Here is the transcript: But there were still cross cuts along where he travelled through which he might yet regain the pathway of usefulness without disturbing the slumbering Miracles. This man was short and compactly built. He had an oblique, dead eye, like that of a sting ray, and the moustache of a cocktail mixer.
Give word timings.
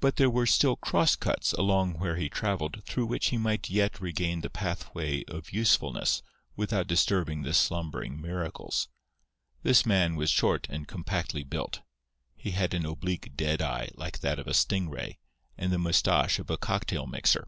But 0.00 0.16
there 0.16 0.28
were 0.28 0.46
still 0.46 0.74
cross 0.74 1.14
cuts 1.14 1.52
along 1.52 2.00
where 2.00 2.16
he 2.16 2.28
travelled 2.28 2.82
through 2.82 3.06
which 3.06 3.28
he 3.28 3.38
might 3.38 3.70
yet 3.70 4.00
regain 4.00 4.40
the 4.40 4.50
pathway 4.50 5.24
of 5.26 5.52
usefulness 5.52 6.22
without 6.56 6.88
disturbing 6.88 7.42
the 7.44 7.54
slumbering 7.54 8.20
Miracles. 8.20 8.88
This 9.62 9.86
man 9.86 10.16
was 10.16 10.28
short 10.30 10.66
and 10.68 10.88
compactly 10.88 11.44
built. 11.44 11.82
He 12.34 12.50
had 12.50 12.74
an 12.74 12.84
oblique, 12.84 13.36
dead 13.36 13.62
eye, 13.62 13.90
like 13.94 14.22
that 14.22 14.40
of 14.40 14.48
a 14.48 14.54
sting 14.54 14.90
ray, 14.90 15.20
and 15.56 15.72
the 15.72 15.78
moustache 15.78 16.40
of 16.40 16.50
a 16.50 16.58
cocktail 16.58 17.06
mixer. 17.06 17.46